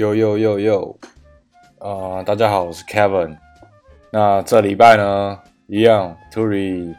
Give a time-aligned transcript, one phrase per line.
[0.00, 0.96] 呦呦呦呦，
[1.78, 3.36] 啊，大家好，我是 Kevin。
[4.10, 6.96] 那这礼拜呢，一样 t u r i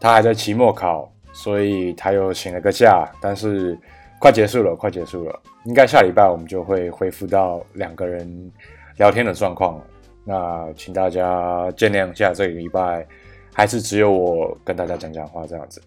[0.00, 3.10] 他还在期末考，所以他又请了个假。
[3.20, 3.76] 但是
[4.20, 8.52] 快结束了，快结束了，应该下礼拜我们就会恢复到两个人
[8.96, 9.84] 聊天的状况了。
[10.24, 13.04] 那请大家见谅一下，这个礼拜
[13.52, 15.82] 还是只有我跟大家讲讲话这样子。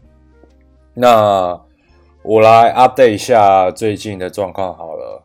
[0.93, 1.57] 那
[2.21, 5.23] 我来 update 一下最近的状况好了。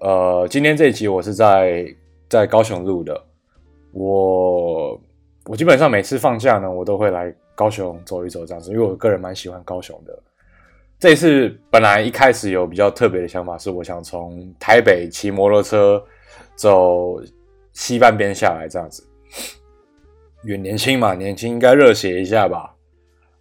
[0.00, 1.84] 呃，今天这一集我是在
[2.28, 3.20] 在高雄录的。
[3.92, 5.00] 我
[5.46, 10.16] 我基本上每次放假呢，我都会来高雄走一走这样子，因为我个人蛮喜欢高雄的。
[11.00, 16.00] 这一次本来一开始有比较特别的想法，是我想从台北骑摩托车
[16.54, 17.20] 走
[17.72, 19.04] 西半边下来这样子。
[20.44, 22.72] 远年轻嘛，年轻应该热血一下吧。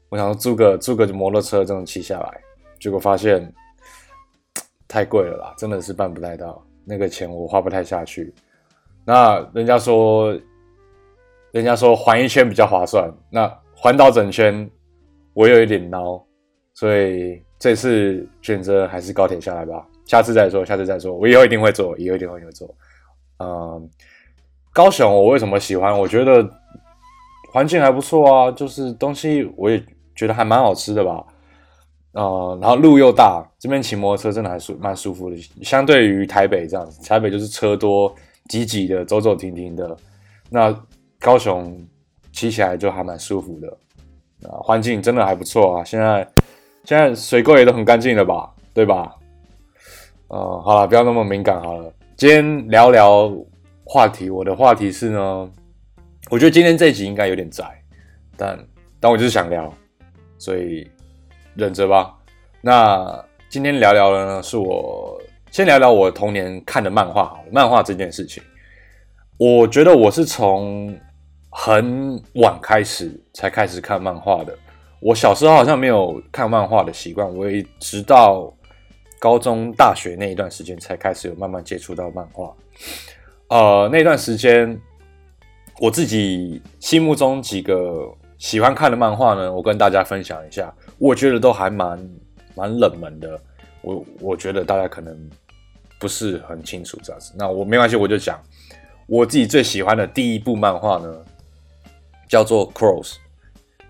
[0.10, 2.42] 我想租个租个摩托车这种骑下来，
[2.80, 3.54] 结果发现。
[4.88, 8.34] 太贵了啦，真的是办不太到，那个钱我花不太下去。
[9.06, 10.38] 那人家说，
[11.52, 14.70] 人家说环一圈比较划算，那环岛整圈
[15.34, 16.24] 我有一点孬，
[16.74, 19.86] 所以这次选择还是高铁下来吧。
[20.06, 22.74] 下次再说，下次再说，我以后一定会做，以后一定会做。
[23.40, 23.90] 嗯，
[24.74, 25.98] 高雄我为什么喜欢？
[25.98, 26.50] 我觉得
[27.52, 29.84] 环境还不错啊，就是东西我也
[30.16, 31.26] 觉得还蛮好吃的吧。
[32.18, 35.38] 呃，然后路又大，这边骑摩托车真的还舒蛮舒服的。
[35.62, 38.12] 相对于台北这样子，台北就是车多
[38.50, 39.96] 挤挤的，走走停停的。
[40.50, 40.76] 那
[41.20, 41.80] 高雄
[42.32, 43.68] 骑起来就还蛮舒服的，
[44.50, 45.84] 啊，环境真的还不错啊。
[45.84, 46.28] 现在
[46.86, 49.16] 现在水沟也都很干净了吧，对吧？
[50.30, 51.94] 呃，好了，不要那么敏感好了。
[52.16, 53.32] 今天聊聊
[53.84, 55.52] 话题，我的话题是呢，
[56.32, 57.64] 我觉得今天这集应该有点窄，
[58.36, 58.68] 但
[59.00, 59.72] 但我就是想聊，
[60.40, 60.90] 所以。
[61.58, 62.14] 忍着吧。
[62.62, 65.20] 那今天聊聊的呢，是我
[65.50, 67.40] 先聊聊我童年看的漫画。
[67.52, 68.44] 漫画这件事情，
[69.38, 70.96] 我觉得我是从
[71.50, 74.56] 很晚开始才开始看漫画的。
[75.00, 78.54] 我小时候好像没有看漫画的习惯，我也直到
[79.18, 82.54] 高中、大学那一段时间才开始有慢慢接触到漫画。
[83.50, 84.80] 呃，那段时间
[85.80, 90.72] 我自己心目中几个喜欢看的漫画呢，我跟大家分享一下。
[91.00, 92.10] 我觉得都还蛮
[92.56, 93.40] 蛮冷门的，
[93.82, 95.30] 我我觉得大家可能
[96.00, 97.34] 不是很清楚这样子。
[97.36, 98.40] 那我没关系，我就讲
[99.08, 101.26] 我自己最喜欢的第一部漫画呢，
[102.28, 103.14] 叫做《Cross》。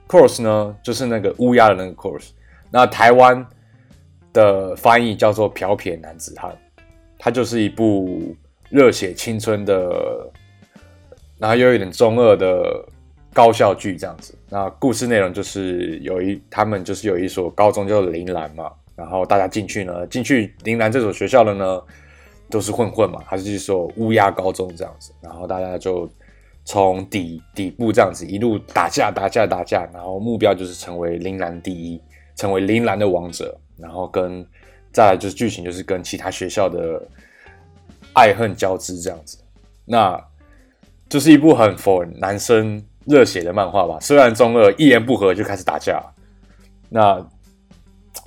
[0.07, 2.29] Cross 呢，就是那个乌鸦的那个 Cross。
[2.71, 3.45] 那台湾
[4.31, 6.51] 的翻译叫做《漂撇男子汉》，
[7.19, 8.33] 它就是一部
[8.69, 10.31] 热血青春的，
[11.37, 12.85] 然后又有点中二的。
[13.37, 21.79] 高校剧这样子，那故事内容就是有一他们就是有一所高中叫铃兰嘛，然后大家进去呢，进去铃兰这所学校的呢
[22.49, 26.09] 都是混混嘛，它是一所乌鸦高中这样子，然后大家就
[26.65, 32.01] 从底底部这样子一路打架打架打架，然后目标就是成为铃兰第一，
[32.35, 34.43] 成为铃兰的王者，然后跟
[34.91, 36.99] 再来就是剧情就是跟其他学校的
[38.13, 39.37] 爱恨交织这样子，
[39.85, 40.19] 那
[41.07, 42.83] 就是一部很 for 男生。
[43.07, 46.03] 热血的漫画吧，虽然中二，一言不合就开始打架，
[46.89, 47.15] 那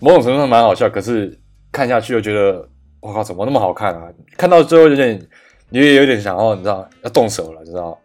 [0.00, 1.38] 某种程度上蛮好笑，可是
[1.70, 2.66] 看下去又觉得，
[3.00, 4.10] 我靠，怎么那么好看啊？
[4.38, 5.20] 看到最后有点，
[5.68, 7.98] 你也有点想要，你知道，要动手了，知道？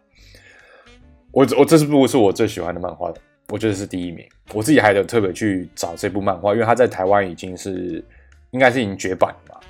[1.32, 3.10] 我我这是部是我最喜欢的漫画，
[3.48, 4.22] 我觉得是第一名。
[4.52, 8.04] 我自己还得特别去找这部漫画，因为它在台湾已经是
[8.50, 9.60] 应该是已经绝版了嘛，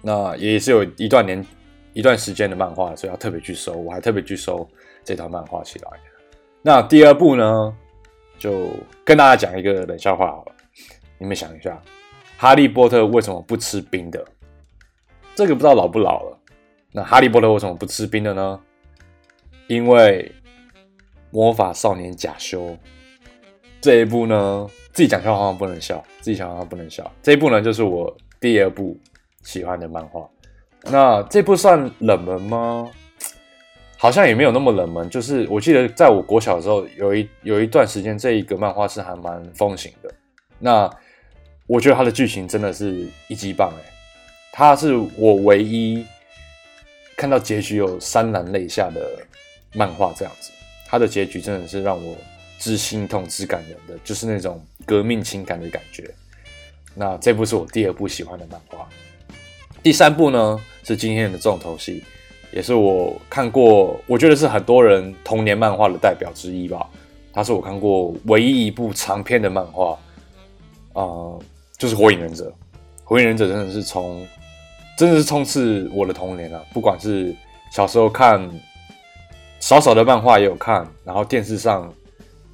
[0.00, 1.44] 那也是有一段年
[1.92, 4.66] 一段时间的漫画，所以要特别去收，我还特别去收。
[5.04, 5.90] 这套漫画起来，
[6.66, 7.72] 那第二部呢，
[8.40, 8.70] 就
[9.04, 10.52] 跟大家讲一个冷笑话好了。
[11.16, 11.80] 你们想一下，
[12.36, 14.26] 哈利波特为什么不吃冰的？
[15.36, 16.36] 这个不知道老不老了。
[16.90, 18.60] 那哈利波特为什么不吃冰的呢？
[19.68, 20.34] 因为
[21.30, 22.76] 魔法少年假修
[23.80, 27.08] 这一部呢，自己讲笑话好像不能笑，自己讲好像不能笑。
[27.22, 28.98] 这一部呢，就是我第二部
[29.44, 30.28] 喜欢的漫画。
[30.90, 32.90] 那这部算冷门吗？
[33.98, 40.14] 好像也没有那么冷门，就是我记得在我国小时候，有一有一段时间，这一个漫画是还蛮风行的。
[40.58, 40.90] 那
[41.66, 43.92] 我觉得它的剧情真的是一级棒哎，
[44.52, 46.04] 它是我唯一
[47.16, 49.18] 看到结局有潸然泪下的
[49.72, 50.50] 漫画，这样子，
[50.86, 52.16] 它的结局真的是让我
[52.58, 56.08] 知心痛、知感人的，就是那种革命情感的感觉。
[56.94, 58.86] 那这部是我第二部喜欢的漫画，
[59.82, 62.04] 第三部呢是今天的重头戏。
[62.52, 66.88] 也是我看过，我觉得是很多人童年漫画的代表之一吧。
[67.32, 69.98] 它是我看过唯一一部长篇的漫画，
[70.94, 71.36] 啊，
[71.76, 72.44] 就是《火影忍者》。
[73.04, 74.26] 《火影忍者》真的是从
[74.96, 76.60] 真的是充斥我的童年啊！
[76.72, 77.34] 不管是
[77.70, 78.50] 小时候看
[79.60, 81.92] 少少的漫画也有看，然后电视上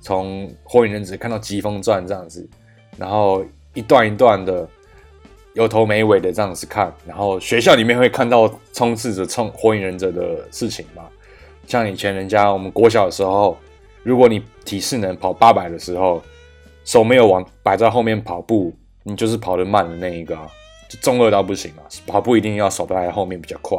[0.00, 2.46] 从《火影忍者》看到《疾风传》这样子，
[2.96, 4.68] 然后一段一段的
[5.54, 11.04] 有头没尾的这样子看，然后学校里面会看到充斥着冲《火影忍者》的事情嘛。
[11.66, 13.56] 像以前人家我们国小的时候，
[14.02, 16.22] 如果你体适能跑八百的时候，
[16.84, 20.36] 手没有往摆在后面跑步，你就是跑得慢的那一个。
[20.88, 23.78] 就中二到不行嘛，跑步一定要手摆在后面比较快，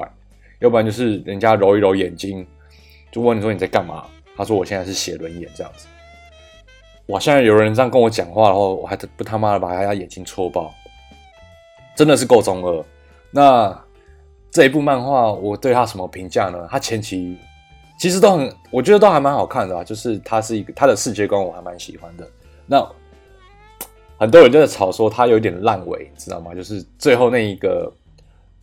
[0.60, 2.44] 要不然就是人家揉一揉眼睛，
[3.12, 4.06] 就问你说你在干嘛？
[4.36, 5.86] 他说我现在是写轮眼这样子。
[7.08, 10.74] 哇，现在有人这样跟我讲话，然后我还不他妈的把他家眼睛戳爆，
[11.95, 12.86] 真的是够中二。
[13.31, 13.84] 那
[14.51, 16.68] 这一部漫画我对他什么评价呢？
[16.69, 17.38] 他前期
[18.00, 22.28] 其实都很，我觉得都还蛮好看的啊，就是他是一个他的世界观我还蛮喜欢的。
[22.66, 22.88] 那。
[24.19, 26.56] 很多人就在吵说他有点烂尾，知道吗？
[26.56, 27.92] 就是最后那一个，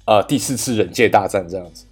[0.07, 1.85] 呃，第四次忍界大战这样子，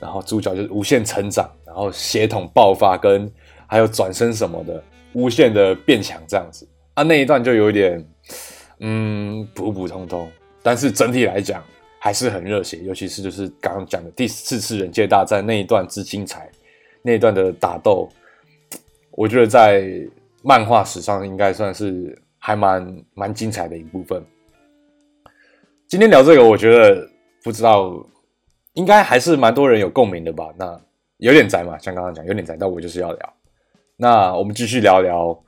[0.00, 3.30] 然后主角就是无限成长，然后血统爆发，跟
[3.68, 4.82] 还有转身什么的，
[5.12, 8.04] 无限的变强这样子啊，那一段就有点，
[8.80, 10.28] 嗯，普普通通。
[10.66, 11.62] 但是整体来讲
[12.00, 16.50] 还是很热血，尤其是就是刚刚讲的第四次忍界大战那一段之精彩，
[17.02, 18.08] 那一段的打斗，
[19.12, 19.88] 我觉得在
[20.42, 22.20] 漫画史上应该算是。
[22.38, 24.24] 还蛮蛮精彩的一部分。
[25.88, 27.04] 今天聊这个，我觉得
[27.42, 27.92] 不知道，
[28.74, 30.54] 应该还是蛮多人有共鸣的吧？
[30.56, 30.80] 那
[31.16, 33.34] 有点宅嘛，像刚刚讲有点宅，但我就是要聊。
[33.96, 35.24] 那我们继续聊聊《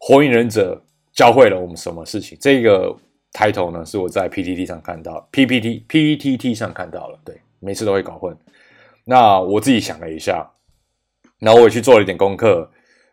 [0.00, 0.74] 火影忍者》
[1.16, 2.36] 教会了我们什么事情？
[2.40, 2.92] 这个
[3.34, 7.18] 抬头呢，是我在 PTT 上看到，PPT PPT 上看到了。
[7.22, 8.34] 对，每次都会搞混。
[9.04, 10.50] 那我自己想了一下，
[11.38, 12.70] 然后我也去做了一点功课，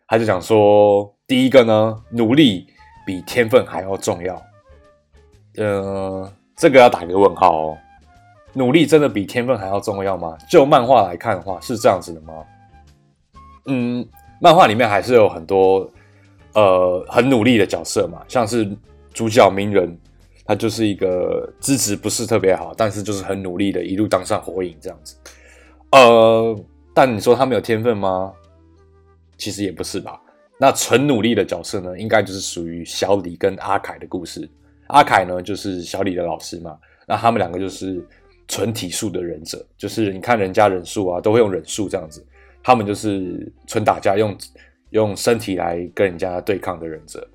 [0.07, 2.67] 他就讲说，第一个呢，努力。
[3.03, 4.39] 比天分还要重要，
[5.57, 7.77] 呃，这个要打个问号哦。
[8.53, 10.37] 努力真的比天分还要重要吗？
[10.47, 12.45] 就漫画来看的话，是这样子的吗？
[13.65, 14.07] 嗯，
[14.39, 15.91] 漫画里面还是有很多
[16.53, 18.71] 呃很努力的角色嘛，像是
[19.15, 19.97] 主角鸣人，
[20.45, 25.15] 他就是一个资质不是特别好，但是就是很努力的，一路当上火影这样子。
[25.91, 28.33] 呃，但你说他没有天分吗？
[29.37, 30.21] 其实也不是吧。
[30.57, 34.47] 那纯努力的角色呢，应该就是属于小李跟阿凯的故事。
[34.87, 36.77] 阿凯呢，就是小李的老师嘛。
[37.07, 38.05] 那他们两个就是
[38.47, 42.23] 纯体术的忍者，就是你看人家忍术啊，都会用忍术这样子。
[42.63, 44.37] 他们就是纯打架，用
[44.91, 47.27] 用身体来跟人家对抗的忍者。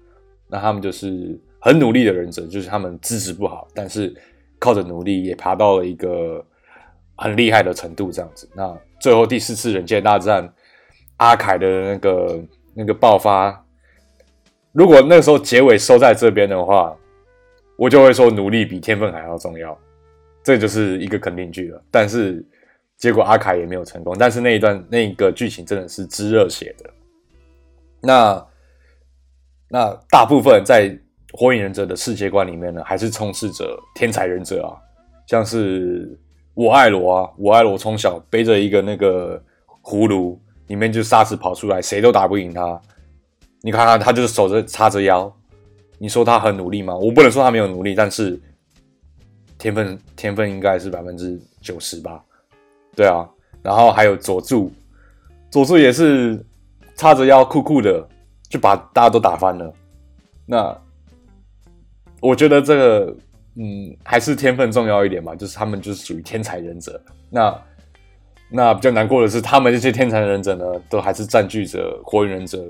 [0.49, 1.37] 那他们就是
[1.67, 4.15] 很努力的忍者，就是他们资质不好，但是
[4.59, 6.45] 靠着努力也爬到了一个
[7.17, 8.49] 很厉害的程度这样子。
[8.55, 10.51] 那最后第四次忍界大战，
[11.17, 12.43] 阿凯的那个。
[12.79, 13.65] 那个爆发，
[14.73, 16.95] 如果那时候结尾收在这边的话，
[17.79, 19.75] 我就会说努力比天分还要重要，
[20.45, 21.83] 这就是一个肯定句了。
[21.91, 22.45] 但是
[22.99, 26.91] 结果阿凯也没有成功，但是那一段那个剧情真的是炙热血的。
[28.03, 28.47] 那
[29.71, 30.95] 那大部分在
[31.37, 34.75] 火影忍者的世界观里面呢，还是充斥着天才忍者啊，
[35.27, 36.19] 像是
[36.55, 39.41] 我爱罗啊，我爱罗从小背着一个那个
[39.83, 40.41] 葫芦。
[40.67, 42.83] 里面就沙子跑出来，谁都打不赢他。
[43.61, 45.33] 你看看，他就是守着叉着腰。
[45.97, 46.93] 你说他很努力吗？
[46.97, 48.37] 我不能说他没有努力，但是
[49.57, 52.21] 天分天分应该是百分之九十吧。
[52.97, 53.25] 对啊，
[53.63, 54.73] 然后还有佐助，
[55.49, 56.45] 佐助也是
[56.97, 58.05] 叉着腰酷酷的，
[58.49, 59.73] 就把大家都打翻了。
[60.45, 60.77] 那
[62.21, 63.17] 我觉得这个
[63.57, 67.01] 嗯，还是天分重要一点吧，就是他们就是属于天才忍者。
[67.31, 67.57] 那。
[68.49, 72.65] 那比较难过的是，他们这些天才忍者呢，都还是占据着火影忍者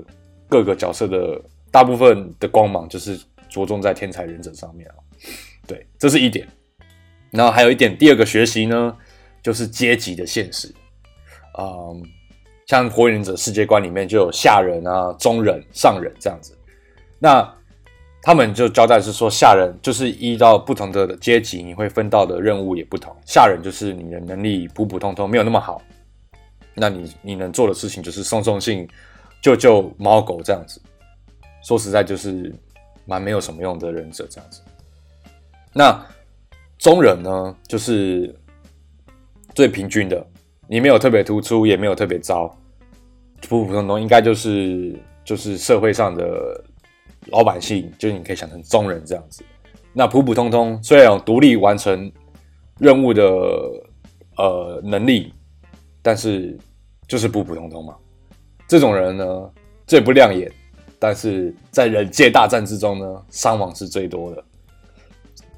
[0.49, 1.39] 各个角色的
[1.69, 3.15] 大部分的光芒，就是
[3.47, 4.95] 着重在天才忍者上面啊。
[5.67, 6.47] 对，这是一点。
[7.29, 8.97] 然后还有一点，第二个学习呢，
[9.43, 10.73] 就是阶级的现实。
[11.59, 12.01] 嗯，
[12.65, 16.57] 像火影忍者世界观里面就有下忍啊、中忍、上忍这样子。
[17.19, 17.47] 那
[18.21, 23.15] 他们就交代是说，下人就是依照不同的阶级，你会分到的任务也不同。
[23.25, 25.81] 下人就是你的能力普普通通，没有那么好，
[26.73, 28.85] 那你你能做的事情就是送送信、
[29.41, 30.81] 救救猫狗这样子。
[31.63, 32.53] 说实在，就是
[33.05, 34.61] 蛮没有什么用的忍者这样子。
[35.71, 35.97] 那
[36.77, 38.35] 中人呢，就是
[39.55, 40.25] 最平均的，
[40.67, 42.53] 你没有特别突出，也没有特别糟，
[43.47, 44.93] 普普通通，应该就是
[45.23, 46.61] 就是社会上的。
[47.31, 49.43] 老百姓就是你可以想成中人这样子，
[49.93, 52.11] 那普普通通，虽然有独立完成
[52.79, 53.23] 任务的
[54.37, 55.33] 呃能力，
[56.01, 56.57] 但是
[57.07, 57.95] 就是普普通通嘛。
[58.67, 59.49] 这种人呢
[59.85, 60.51] 最不亮眼，
[60.99, 64.43] 但是在人界大战之中呢伤亡是最多的。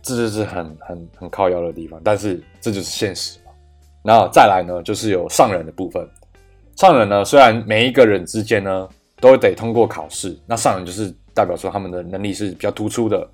[0.01, 3.51] 这就是很很很靠腰的地方，但是这就是现实嘛。
[4.01, 6.07] 然后再来呢，就是有上人的部分。
[6.77, 8.87] 上人呢，虽然每一个人之间呢
[9.19, 13.25] 都得通过考试，那上人就是代表说他们的能力是比较突出的。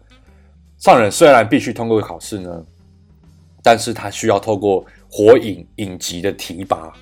[0.78, 2.64] 上人虽然必须通过考试呢，
[3.64, 6.94] 但是他需要透过火影影集的提拔，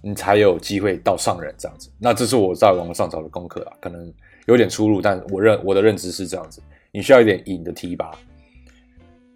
[0.00, 1.90] 你才有机会到上人这样子。
[1.98, 4.14] 那这是我在网络上找的功课啊，可能
[4.46, 8.12] 有点出入，但我认我的认知是这样子，你需要一点影的提拔。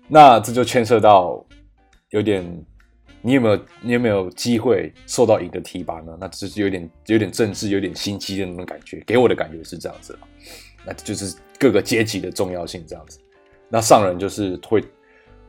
[0.06, 1.44] 那这就牵涉到
[2.10, 2.44] 有点，
[3.20, 6.16] 你有没有你有没有机会受到影的提拔呢？
[6.20, 10.16] 那只是有点有点政治，有点心机的那种感觉，给我的感觉是这样子
[10.86, 13.18] 那就是各个阶级的重要性这样子。
[13.68, 14.82] 那上人就是会，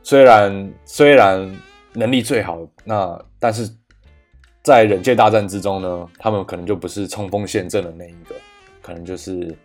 [0.02, 1.50] 虽然虽然
[1.94, 3.70] 能力最好，那但是
[4.62, 8.34] 在忍界大战之中呢，他们可能就不是冲锋陷阵的那一个，
[8.82, 9.56] 可能就是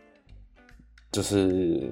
[1.12, 1.90] 就是。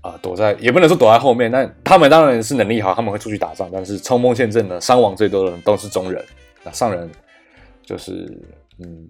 [0.00, 3.68] 啊，躲在也不能说躲在后面，但他们当然是能力好，他们会出去打仗。
[3.70, 6.24] 但是冲锋陷阵的，伤亡最多的人都是中人，
[6.62, 7.10] 那上人
[7.82, 8.40] 就是
[8.78, 9.08] 嗯，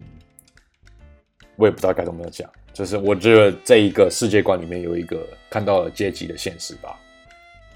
[1.56, 6.96] 我也不知道该怎么讲，就是我觉得这一个世界观里面有一个看到了阶级的现实吧。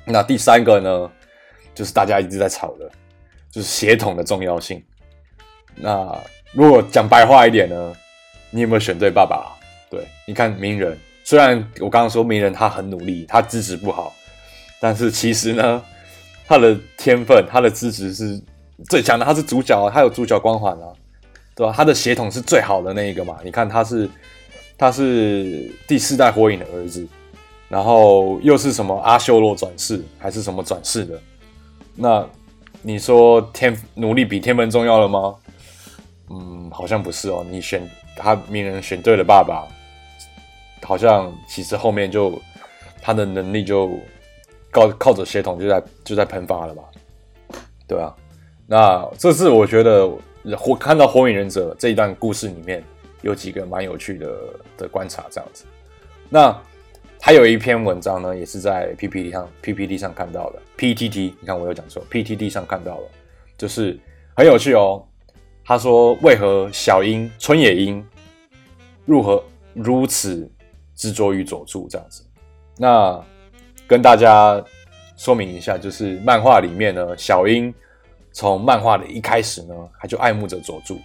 [0.05, 1.11] 那第三个呢，
[1.75, 2.89] 就是大家一直在吵的，
[3.51, 4.81] 就是血统的重要性。
[5.75, 6.17] 那
[6.53, 7.93] 如果讲白话一点呢，
[8.51, 9.59] 你有没有选对爸爸？
[9.91, 10.97] 对，你看名人。
[11.25, 14.15] 虽然我刚刚说鸣人他很努力，他资质不好，
[14.79, 15.83] 但是其实呢，
[16.47, 18.41] 他的天分、他的资质是
[18.89, 19.25] 最强的。
[19.25, 20.87] 他是主角，他有主角光环啊，
[21.57, 21.73] 对吧？
[21.77, 23.39] 他的血统是最好的那一个嘛。
[23.45, 24.09] 你看他是
[24.77, 27.07] 他是第四代火影的儿子，
[27.69, 31.21] 然后又是什么阿修罗转世还是什么转世的？
[31.95, 32.27] 那
[32.83, 35.35] 你说天努力比天分重要了吗？
[36.31, 37.45] 嗯，好像不是哦。
[37.51, 39.67] 你选他鸣人选对了爸爸。
[40.85, 42.37] 好像其实后面就
[43.01, 43.89] 他的能力就
[44.73, 46.83] 靠靠着血统就在就在喷发了吧，
[47.87, 48.13] 对啊，
[48.67, 50.11] 那这是我觉得
[50.59, 52.83] 火看到火影忍者这一段故事里面
[53.23, 54.37] 有几个蛮有趣的
[54.77, 55.65] 的观察这样子。
[56.29, 56.57] 那
[57.21, 63.09] 还有一篇文章呢，也是在 PPT 上 PPT 上看到的 PTT，你看我有讲错，PTT 上看到了，
[63.57, 63.99] 就是
[64.37, 65.03] 很有趣哦。
[65.65, 68.05] 他说为何小樱春野樱
[69.07, 70.51] 如何如此？
[70.95, 72.23] 执着于佐助这样子，
[72.77, 73.21] 那
[73.89, 74.63] 跟大家
[75.17, 77.75] 说明一下，就是漫画里面呢，小樱
[78.31, 81.01] 从漫画的一开始呢，他就爱慕着佐助，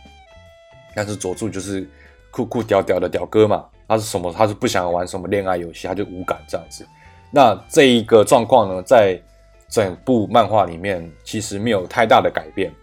[0.94, 1.90] 但是佐助就是
[2.32, 4.32] 酷酷屌屌的屌哥嘛，他是什么？
[4.32, 6.86] 他是不想玩什么恋爱游戏，他就无感这样子。
[7.32, 9.22] 那这一个状况呢，在
[9.70, 12.74] 整部漫画里面其实没有太大的改变。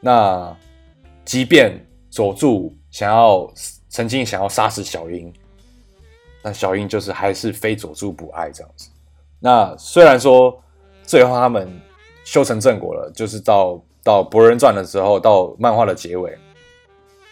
[0.00, 0.54] 那
[1.24, 3.50] 即便佐助想要
[3.88, 5.32] 曾经想要杀死小樱。
[6.42, 8.90] 那小樱就是还是非佐助不爱这样子。
[9.40, 10.62] 那虽然说
[11.02, 11.66] 最后他们
[12.22, 16.36] 修成正果了，就是到到《博人传》的时候，到漫画的结尾，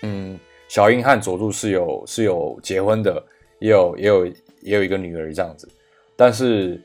[0.00, 0.38] 嗯，
[0.72, 3.22] 小樱和佐助是有是有结婚的，
[3.58, 4.26] 也有也有
[4.62, 5.68] 也有一个女儿这样子。
[6.16, 6.80] 但是，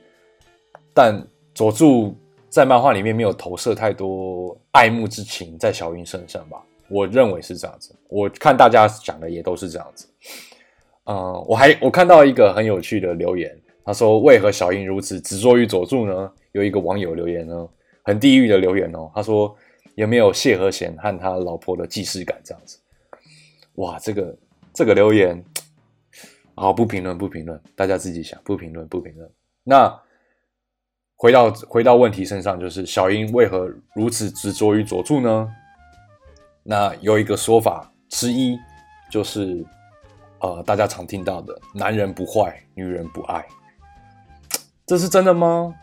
[0.94, 1.25] 但
[1.56, 2.13] 佐助
[2.50, 6.62] 在漫画里面没有投射太多爱慕之情在小樱身上吧？
[6.89, 7.96] 我认为是这样子。
[8.10, 10.06] 我看大家讲的也都是这样子。
[11.06, 17.65] 嗯，我还我看到一个很有趣的留言，他说：“为何小樱如此执着于佐助呢？”有一个网友留言呢，
[18.03, 19.56] 很地狱的留言哦，他说
[19.96, 22.77] ：“有没有谢和弦和他老婆的既视感这样子？”
[23.78, 24.38] 哇，这个
[24.74, 25.44] 这个留言，
[26.54, 29.28] 好不评论不评论，大家自己想，不评论不评论。
[29.64, 29.92] 那
[31.16, 35.52] 回到回到问题身上，就是小樱为何如此执着于佐助呢？
[36.62, 38.56] 那有一个说法之一
[39.10, 39.66] 就是。
[40.40, 43.44] 呃，大家常听到的“男人不坏，女人不爱”，
[44.86, 45.74] 这是真的吗？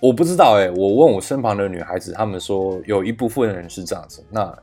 [0.00, 0.70] 我不知道哎。
[0.70, 4.56] 我问我身旁的女孩子，她们说有一部分人是这样子，那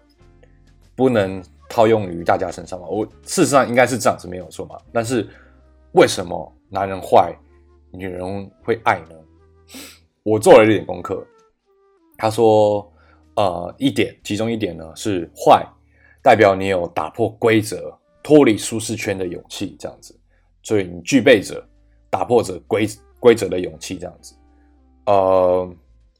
[0.95, 2.87] 不能套用于大家身上嘛？
[2.87, 4.77] 我事实上应该是这样子，没有错嘛。
[4.91, 5.27] 但是
[5.93, 7.35] 为什么男人坏，
[7.91, 9.15] 女人会爱呢？
[10.21, 11.25] 我做了一点功课，
[12.15, 12.87] 他说，
[13.35, 15.65] 呃，一点，其中一点呢是坏，
[16.21, 17.91] 代表你有打破规则。
[18.21, 20.17] 脱离舒适圈的勇气，这样子，
[20.61, 21.61] 所以你具备着
[22.09, 22.87] 打破着规
[23.19, 24.33] 规则的勇气，这样子。
[25.07, 25.69] 呃，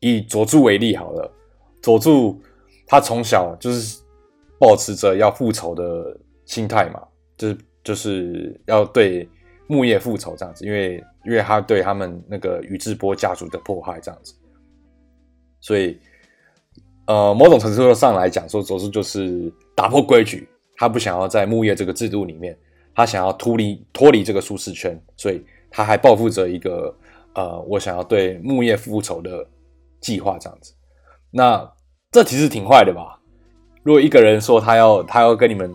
[0.02, 1.32] 以佐助为例好了，
[1.82, 2.42] 佐助
[2.86, 4.03] 他从小就是
[4.64, 7.02] 保持着要复仇的心态嘛，
[7.36, 9.28] 就是就是要对
[9.68, 14.34] 木叶复仇这样子，因为因为他对他们那个宇智波家族的迫害这样子，
[15.60, 16.00] 所以
[17.08, 20.48] 呃，某种程度上来讲，说佐助就是打破规矩。
[20.78, 22.58] 他不想要在木叶这个制度里面，
[22.96, 26.96] 他想要脱离脱离这个舒适圈，所以他还抱负着一个
[27.36, 29.46] 呃，我想要对木叶复仇的
[30.00, 30.74] 计划这样子。
[31.32, 31.70] 那
[32.12, 33.20] 这其实挺坏的吧？
[33.84, 35.72] 如果一个人说他要他要跟你们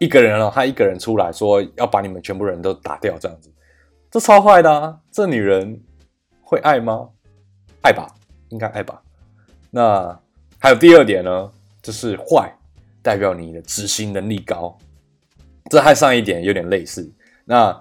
[0.00, 3.50] 一个人哦，他一个人出来说要把你们全部人都打掉这样子，
[4.10, 4.98] 这超坏的啊！
[5.10, 5.80] 这女人
[6.42, 7.08] 会爱吗？
[7.82, 8.06] 爱吧，
[8.48, 9.00] 应该爱吧。
[9.70, 10.20] 那
[10.58, 12.52] 还有第二点呢，就是坏
[13.02, 14.76] 代表你的执行能力高，
[15.70, 17.08] 这和上一点有点类似。
[17.44, 17.80] 那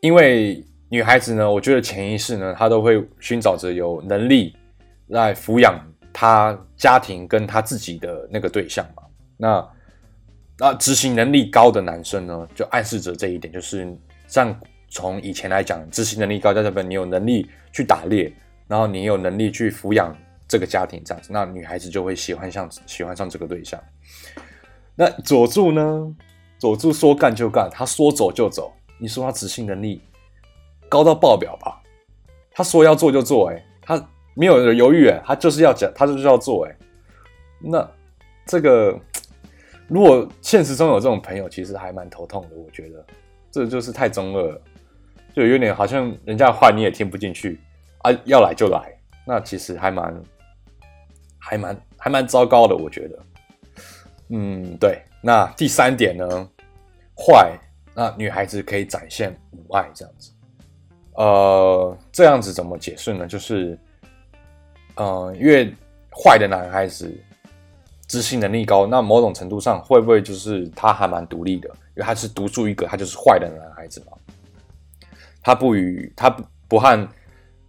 [0.00, 4.54] 因为女孩子呢，我觉得潜意识呢，她都会寻找着有能力
[5.08, 5.80] 来抚养。
[6.18, 9.02] 他家庭跟他自己的那个对象嘛，
[9.36, 9.68] 那
[10.56, 13.86] 那执行能力高的男生呢，就暗示着这一点，就是
[14.26, 14.58] 像
[14.88, 18.32] 从以前来讲，执行能力高在这边，你有能力去打猎，
[18.66, 20.16] 然后你有能力去抚养
[20.48, 23.78] 这个家庭这样子，那女孩子就会喜欢上喜欢上这个对象。
[24.94, 26.16] 那佐助呢？
[26.58, 28.72] 佐助说干就干，他说走就走。
[28.98, 30.00] 你说他执行能力
[30.88, 31.82] 高到爆表吧？
[32.52, 34.08] 他说要做就做，哎，他。
[34.38, 36.76] 没有犹豫哎，他就是要讲，他就是要做哎。
[37.58, 37.90] 那
[38.44, 38.94] 这个
[39.88, 42.48] 如果现实中有这种朋友，其实还蛮头痛的。
[42.54, 43.02] 我觉得
[43.50, 44.60] 这就是太中二了，
[45.34, 47.58] 就有点好像人家的话你也听不进去
[48.02, 48.94] 啊，要来就来。
[49.26, 50.22] 那其实还蛮
[51.38, 53.18] 还蛮还蛮糟糕的，我觉得。
[54.28, 55.00] 嗯，对。
[55.22, 56.26] 那第三点呢，
[57.16, 57.58] 坏，
[57.94, 60.30] 那女孩子可以展现母爱这样子。
[61.14, 63.26] 呃，这样子怎么解释呢？
[63.26, 63.78] 就是。
[64.96, 65.70] 嗯，越
[66.10, 67.14] 坏的男孩子
[68.06, 71.68] 自信能力高，那某种程度上会不会就是他还蛮独立的？
[71.68, 74.16] 因为他是独树一格，他就是坏的男孩子嘛。
[75.42, 77.08] 他不与他不不和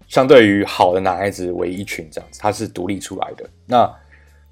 [0.08, 3.50] 相对于好的男孩子为一群这样子，他是独立出来的。
[3.66, 3.94] 那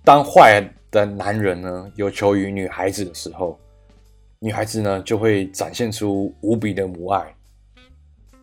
[0.03, 3.57] 当坏的男人呢有求于女孩子的时候，
[4.39, 7.33] 女孩子呢就会展现出无比的母爱。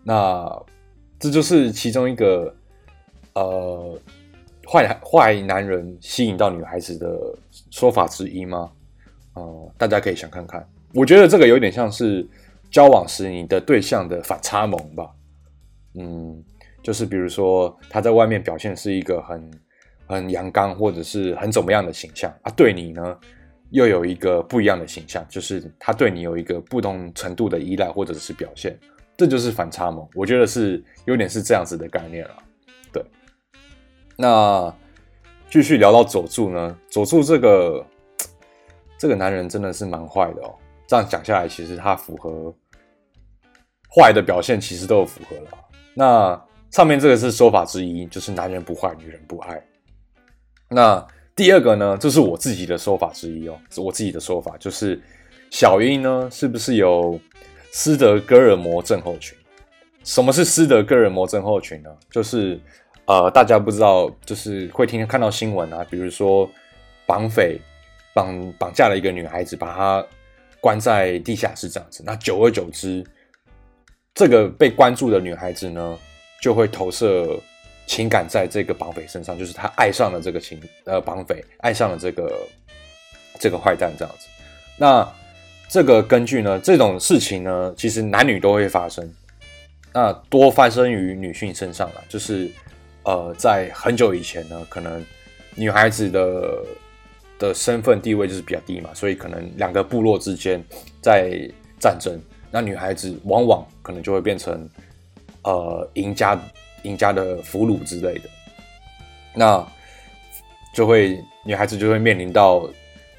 [0.02, 0.62] 那
[1.18, 2.54] 这就是其中一个
[3.34, 3.98] 呃。
[4.70, 7.18] 坏坏男人吸引到女孩子的
[7.70, 8.70] 说法之一吗？
[9.34, 10.66] 呃，大家可以想看看。
[10.94, 12.26] 我觉得这个有点像是
[12.70, 15.10] 交往时你的对象的反差萌吧。
[15.94, 16.42] 嗯，
[16.82, 19.50] 就是比如说他在外面表现是一个很
[20.06, 23.18] 很阳刚或者是很怎么样的形象啊，对你呢
[23.70, 28.78] 又有一个不一样的形象，就是他对你有一个不同程度的依赖或者是表现，
[29.16, 30.06] 这就是反差萌。
[30.14, 32.36] 我觉得是有点是这样子的概念了。
[34.22, 34.72] 那
[35.50, 36.78] 继续聊到佐助呢？
[36.88, 37.84] 佐助这个
[38.96, 40.54] 这个男人真的是蛮坏的哦。
[40.86, 42.54] 这样讲下来，其实他符合
[43.92, 45.50] 坏的表现，其实都有符合了。
[45.92, 49.60] 那上面这个是说法之一，就是男人不坏，女人不爱。
[50.68, 51.04] 那
[51.34, 55.02] 第二个呢，这是我自己的说法之一哦，我自己的说法，就是
[55.50, 57.18] 小樱呢，是不是有
[57.72, 59.36] 斯德哥尔摩症候群？
[60.04, 61.90] 什么是斯德哥尔摩症候群呢？
[62.08, 62.60] 就是。
[63.04, 66.48] 呃，大家不知道，就是会天天看到新闻啊，比如说
[67.04, 67.60] 绑匪
[68.14, 70.06] 绑绑架了一个女孩子，把她
[70.60, 72.02] 关在地下室这样子。
[72.06, 73.04] 那久而久之，
[74.14, 75.98] 这个被关注的女孩子呢，
[76.40, 77.36] 就会投射
[77.86, 82.48] 情感在这个绑匪身上，就是她爱上了这个情呃绑匪，爱上了这个
[83.40, 84.28] 这个坏蛋这样子。
[84.78, 85.06] 那
[85.68, 89.12] 这个根据呢，这种事情呢，其实男女都会发生，
[89.92, 92.48] 那多发生于女性身上了，就是。
[93.04, 95.04] 呃，在很久以前呢，可能
[95.56, 96.64] 女孩子的
[97.36, 100.62] 的身份地位就是比较低嘛，所以可能两个部落之间
[101.00, 101.36] 在
[101.80, 102.16] 战争，
[102.50, 104.68] 那女孩子往往可能就会变成
[105.42, 106.40] 呃赢家
[106.84, 108.30] 赢家的俘虏之类的，
[109.34, 109.66] 那
[110.72, 112.68] 就会女孩子就会面临到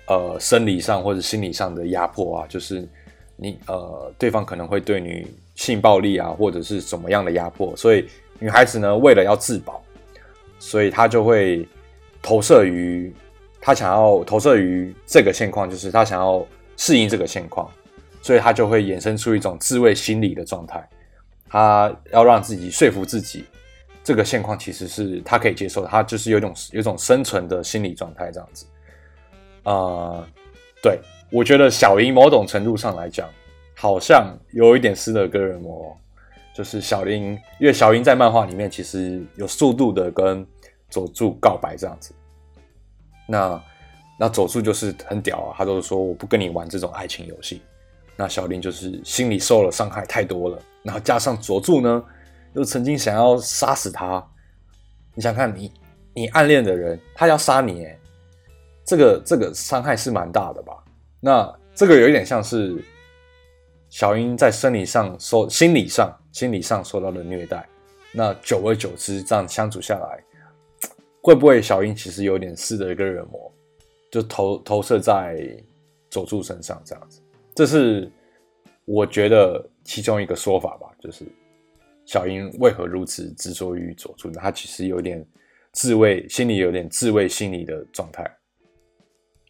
[0.07, 2.87] 呃生理上或者心理上的压迫啊，就是
[3.35, 8.07] 你呃对方可能会对你性暴力啊，或者是什么样的压迫，所以。
[8.39, 9.81] 女孩子呢，为了要自保，
[10.59, 11.67] 所以她就会
[12.21, 13.13] 投射于
[13.61, 17.71] 她想要投射于这个现况，就是她想要适应这个现况，
[18.21, 20.85] 所以她就会衍生出一种自卫心理的状态。
[21.49, 23.45] 她要让自己说服自己，
[24.03, 28.65] 这个现况其实是她可以接受的，她就是有种有种生存的心理状态这样子。
[29.63, 30.27] 啊，
[30.81, 30.99] 对
[31.31, 33.29] 我觉得小樱某种程度上来讲，
[33.75, 35.97] 好像有一点斯德哥尔摩。
[36.53, 40.45] 就是小樱，因为小樱在漫画里面其实有速度的跟
[40.89, 42.13] 佐助告白这样子。
[43.27, 43.63] 那
[44.19, 47.61] 那佐助就是很屌啊，他都是说我不跟你玩这种爱情游戏。
[48.15, 52.03] 那小樱就是心里受了伤害太多了，然后加上佐助呢
[52.53, 54.23] 又曾经想要杀死他。
[55.15, 55.71] 你想看你
[56.13, 57.99] 你暗恋的人，他要杀你，哎，
[58.85, 60.73] 这个这个伤害是蛮大的吧？
[61.19, 62.83] 那这个有一点像是
[63.93, 66.11] 小樱在生理上受心理上。
[66.31, 67.69] 心理上受到的虐待，
[68.11, 70.23] 那久而久之，这样相处下来，
[71.21, 73.53] 会不会小樱其实有点似的一个人魔，
[74.09, 75.47] 就投投射在
[76.09, 77.21] 佐助身上这样子？
[77.53, 78.11] 这是
[78.85, 81.23] 我觉得其中一个说法吧，就是
[82.03, 84.31] 小樱为何如此执着于佐助？
[84.31, 85.23] 他其实有点
[85.71, 88.25] 自卫，心里有点自卫心理的状态。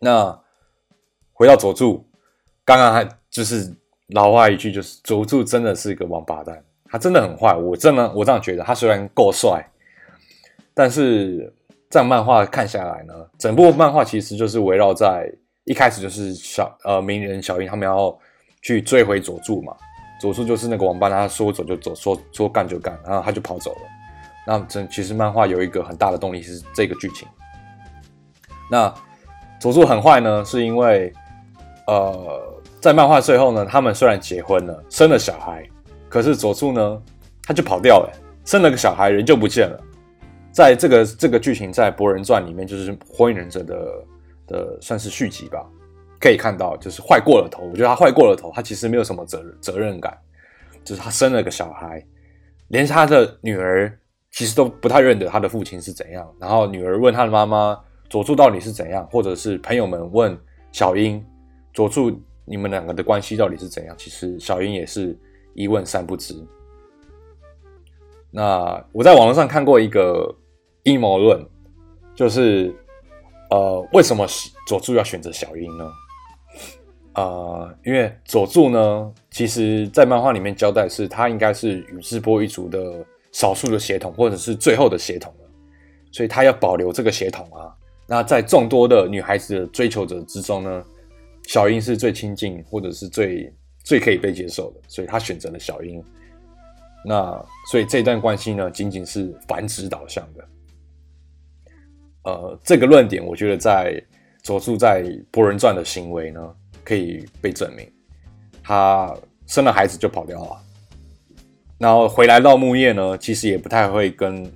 [0.02, 0.38] 那
[1.32, 2.06] 回到佐助，
[2.66, 3.74] 刚刚还就是
[4.14, 7.54] 老话一句，就是佐助真的是一个王八蛋，他真的很坏。
[7.54, 9.64] 我真的我这样觉得，他虽然够帅，
[10.74, 11.54] 但是
[11.90, 15.32] 这样漫画看下来呢，整部漫画其实就是围绕在。
[15.66, 18.14] 一开始就是小呃鸣人小樱他们要
[18.62, 19.74] 去追回佐助嘛，
[20.20, 23.82] 佐助就是那个王八蛋，他说走就走，说说干就干，然后他就跑走了。
[24.46, 27.26] 那这其实漫画有一个很大的动力是这个剧情。
[28.70, 28.94] 那
[29.58, 31.14] 佐助很坏呢，是因为
[31.88, 32.53] 呃
[32.84, 35.66] 在漫画最后呢，他们虽然结婚了，生了小孩，
[36.10, 37.02] 可是佐助呢
[37.44, 38.12] 他就跑掉了，
[38.44, 39.80] 生了个小孩人就不见了。
[40.52, 44.06] 在这个这个剧情在《博人传》里面就是火影忍者的。
[44.46, 45.66] 的算是续集吧，
[46.20, 47.64] 可以看到就是坏过了头。
[47.64, 50.18] 我觉得他坏过了头，他其实没有什么责任责任感，
[50.84, 52.06] 就是他生了个小孩，
[52.68, 53.98] 连他的女儿
[54.32, 56.30] 其实都不太认得他的父亲是怎样。
[56.42, 60.38] 然后女儿问他的妈妈佐助到底是怎样，或者是朋友们问
[60.74, 61.26] 小樱
[61.74, 62.12] 佐助
[62.46, 65.18] 你们两个的关系到底是怎样，其实小樱也是
[65.54, 66.36] 一问三不知。
[68.32, 70.36] 那我在网络上看过一个
[70.84, 71.46] 阴谋论，
[72.16, 72.74] 就是。
[73.50, 74.26] 呃，为什么
[74.66, 75.92] 佐助要选择小樱呢？
[77.14, 85.48] 呃，因为佐助呢，其实在漫画里面交代是，他应该是宇智波一族的少数的血统，或者是最后的血统了，
[86.12, 87.70] 所以他要保留这个血统啊。
[88.08, 90.84] 那在众多的女孩子的追求者之中呢，
[91.48, 93.54] 小樱是最亲近，或者是最
[93.84, 96.04] 最可以被接受的，所以他选择了小樱。
[97.06, 100.48] 那所以这段关系呢，仅仅是繁殖导向的。
[102.24, 104.02] 呃，这个论点我觉得在
[104.42, 107.86] 佐助在《博人传》的行为呢，可以被证明。
[108.64, 109.14] 他
[109.46, 110.64] 生了孩子就跑掉了，
[111.78, 114.50] 然后回来到木叶呢，其实也不太会跟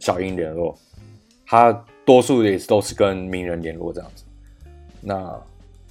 [0.00, 0.76] 小樱联络，
[1.46, 1.72] 他
[2.04, 4.24] 多数也都是跟鸣人联络这样子。
[5.00, 5.40] 那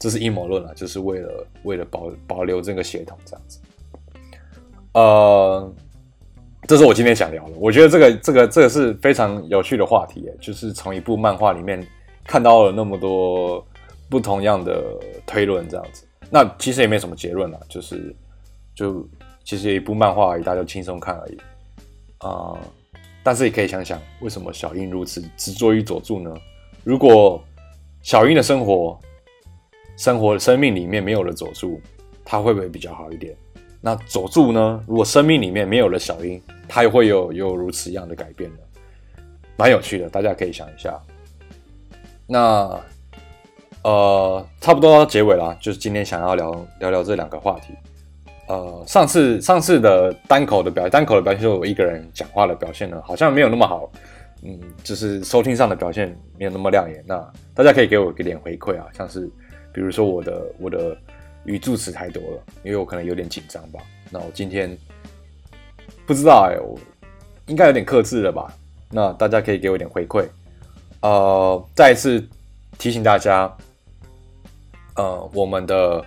[0.01, 3.59] 这是阴谋论了，就是为了为了保保留这个血统这样子。
[4.95, 5.73] 呃。
[6.67, 11.85] 这是我今天想聊的，我觉得这个这个这个是非常有趣的话题，就是从一部漫画里面
[12.23, 13.65] 看到了那么多
[14.07, 14.79] 不同样的
[15.25, 16.07] 推论，这样子。
[16.29, 18.15] 那其实也没什么结论了，就是
[18.75, 19.05] 就
[19.43, 21.37] 其实一部漫画而已，大家轻松看而已
[22.19, 22.55] 啊。
[23.23, 26.31] 但是也可以想想，为什么小樱如此执着于佐助呢？
[26.83, 27.43] 如果
[28.03, 28.97] 小樱的生活、
[30.01, 31.79] 生活的、生命里面没有了佐助，
[32.25, 33.35] 他会不会比较好一点？
[33.79, 34.83] 那佐助呢？
[34.87, 38.57] 如果生命里面没有了小樱，他又会有有如此一样的改变呢？
[39.57, 40.99] 蛮有趣的，大家可以想一下。
[42.25, 42.81] 那
[43.83, 47.71] 呃，差不多到结尾了，就是今天想要聊聊聊这两个话题。
[48.47, 53.87] 呃，上次上次的单口的表单口的表现，就我一个人讲话的表现呢，好像没有那么好。
[54.41, 57.03] 嗯，就是收听上的表现没有那么亮眼。
[57.05, 59.29] 那大家可以给我一点回馈啊，像是
[59.73, 60.97] 比如说我的我的。
[61.45, 63.79] 语助词太多了，因为我可能有点紧张吧。
[64.11, 64.77] 那我今天
[66.05, 66.77] 不知道哎，我
[67.47, 68.53] 应该有点克制了吧？
[68.91, 70.23] 那大家可以给我一点回馈。
[71.01, 72.23] 呃，再一次
[72.77, 73.51] 提醒大家，
[74.97, 76.05] 呃，我们的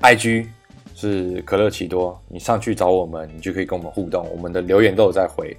[0.00, 0.46] IG
[0.94, 4.26] 是可乐奇多，你上去找我们，你就可以跟我们互动。
[4.30, 5.54] 我们的留言都有在回。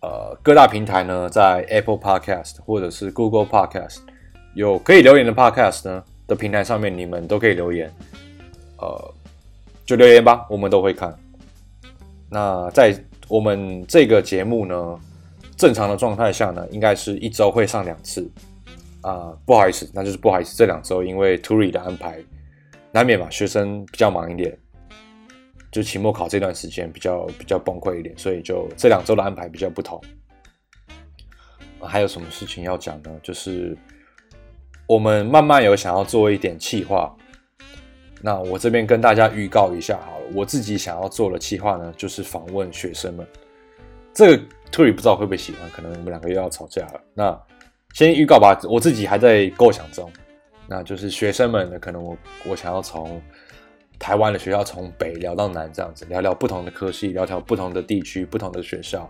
[0.00, 3.98] 呃，各大平台呢，在 Apple Podcast 或者是 Google Podcast
[4.54, 6.02] 有可以留言的 Podcast 呢。
[6.28, 7.90] 的平台上面，你们都可以留言，
[8.76, 9.14] 呃，
[9.86, 11.12] 就留言吧，我们都会看。
[12.30, 12.94] 那在
[13.28, 15.00] 我们这个节目呢，
[15.56, 18.30] 正常的状态下呢，应该是一周会上两次
[19.00, 19.34] 啊。
[19.46, 22.22] 不好意思，那就是不好意思，这两周因为 t o r i 的安排，
[22.92, 24.56] 难免嘛，学生比较忙一点，
[25.72, 29.98] 就期末考这段时间比较比较崩溃一点，所以就这两周的安排比较不同。
[31.80, 33.10] 还有什么事情要讲呢？
[33.22, 33.74] 就是。
[34.88, 37.14] 我们慢慢有想要做一点企划，
[38.22, 40.24] 那我这边跟大家预告一下好了。
[40.34, 43.26] 我自己想要做的企划呢，就是访问学生们。
[44.14, 47.00] 这个 t u r 不知道会不会喜欢，可能我们两个又要吵架了。
[47.12, 47.38] 那
[47.92, 50.10] 先预告吧，我自己还在构想中。
[50.66, 53.20] 那就是学生们呢，可能我我想要从
[53.98, 59.06] 台湾的学校从北聊到南，这样子聊聊不同的科系，聊聊不同的地区、不同的学校。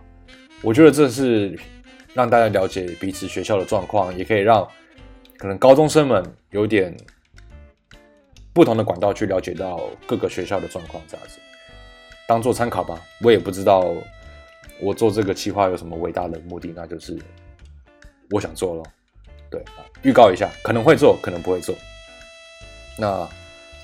[0.61, 1.57] 我觉得这是
[2.13, 4.67] 让大家了解彼此学校的状况，也可以让。
[5.39, 6.21] 可能高中生们
[6.51, 6.93] 有点
[8.51, 11.39] 不同的管道去了解到各个学校的状况，这样子
[12.27, 13.01] 当做参考吧。
[13.21, 13.95] 我也不知道
[14.81, 16.73] 我做这个企划有什么伟大的目的？
[16.75, 17.17] 那就是
[18.31, 18.85] 我想做咯。
[19.49, 21.73] 对啊，预告一下，可能会做，可能不会做。
[22.97, 23.25] 那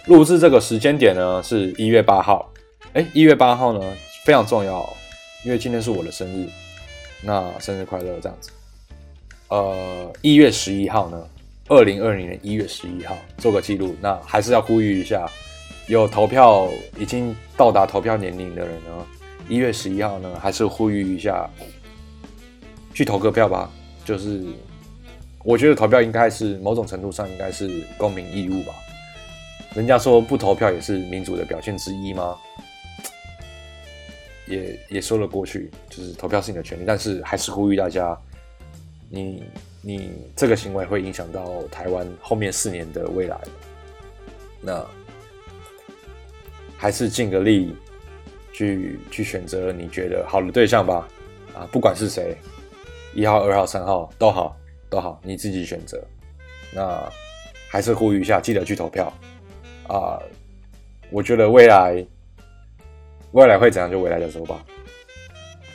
[0.07, 2.51] 录制这个时间点呢，是一月八号。
[2.91, 4.93] 哎，一月八号呢非常重要，
[5.45, 6.49] 因为今天是我的生日。
[7.21, 8.51] 那生日快乐，这样子。
[9.47, 11.27] 呃，一月十一号呢，
[11.67, 13.95] 二零二零年一月十一号做个记录。
[13.99, 15.27] 那还是要呼吁一下，
[15.87, 19.07] 有投票已经到达投票年龄的人呢，
[19.49, 21.49] 一月十一号呢，还是呼吁一下
[22.93, 23.71] 去投个票吧。
[24.03, 24.43] 就是
[25.43, 28.73] 我觉得投票应该是某种程度上应该是公民义务吧。
[29.73, 32.37] 人家说不投票也是民主的表现之一吗？
[34.47, 38.15] 也也说了过去，就是投票是你的权利，但是还是呼吁大家，
[39.09, 39.43] 你
[39.87, 43.39] 你这个行为会影响到台湾后面四年的未来，
[44.59, 44.83] 那
[46.75, 47.75] 还是尽个力
[48.51, 51.07] 去去选择你觉得好的对象吧，
[51.53, 52.35] 啊，不管是谁，
[53.13, 54.57] 一号、二号、三号都好
[54.89, 56.03] 都好，你自己选择。
[56.73, 57.07] 那
[57.69, 59.13] 还是呼吁一下，记得去投票
[59.87, 60.17] 啊！
[61.11, 62.03] 我觉得未来。
[63.33, 64.65] 未来会怎样，就未来再说吧。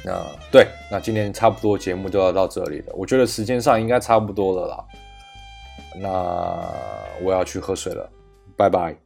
[0.05, 2.93] 那对，那今天差不多节目就要到这里了。
[2.95, 4.85] 我觉得时间上应该差不多了啦。
[5.97, 6.09] 那
[7.23, 8.11] 我要去喝水了，
[8.57, 8.97] 拜拜。